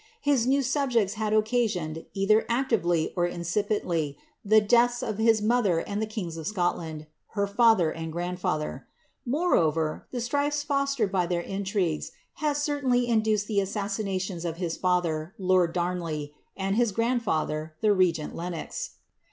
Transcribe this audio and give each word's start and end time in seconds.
His 0.21 0.47
new 0.47 0.63
sab 0.63 0.89
jects 0.89 1.13
had 1.13 1.31
occasioned, 1.31 2.07
either 2.15 2.43
actively 2.49 3.13
or 3.15 3.29
incipienUy, 3.29 4.15
the 4.43 4.59
deaths 4.59 5.03
of 5.03 5.19
his 5.19 5.43
mother 5.43 5.77
and 5.77 6.01
of 6.01 6.09
the 6.09 6.11
kings 6.11 6.37
of 6.37 6.47
Scotland, 6.47 7.05
her 7.35 7.45
&ther, 7.45 7.91
and 7.91 8.11
grandfiither; 8.11 8.85
more 9.27 9.55
over, 9.55 10.07
the 10.09 10.19
strifes 10.19 10.63
fostered 10.63 11.11
by 11.11 11.27
their 11.27 11.41
intrigues 11.43 12.13
had 12.41 12.57
certainly 12.57 13.07
induced 13.07 13.45
the 13.45 13.59
assassinations 13.59 14.43
of 14.43 14.57
his 14.57 14.75
father, 14.75 15.35
lord 15.37 15.71
Damley, 15.71 16.31
and 16.57 16.75
his 16.77 16.91
grandfather, 16.91 17.75
the 17.81 17.93
regent 17.93 18.35
Lenox. 18.35 18.93